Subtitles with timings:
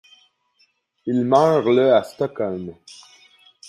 [1.05, 2.73] Il meurt le à Stockholm.